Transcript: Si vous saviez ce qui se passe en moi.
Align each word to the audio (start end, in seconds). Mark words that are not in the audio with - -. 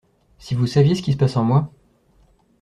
Si 0.39 0.55
vous 0.55 0.65
saviez 0.65 0.95
ce 0.95 1.03
qui 1.03 1.11
se 1.11 1.17
passe 1.17 1.37
en 1.37 1.43
moi. 1.43 1.71